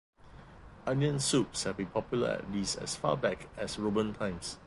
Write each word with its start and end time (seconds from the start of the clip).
Onion 0.87 1.19
soups 1.19 1.61
have 1.61 1.77
been 1.77 1.85
popular 1.85 2.29
at 2.29 2.51
least 2.51 2.79
as 2.79 2.95
far 2.95 3.15
back 3.15 3.47
as 3.55 3.77
Roman 3.77 4.15
times. 4.15 4.57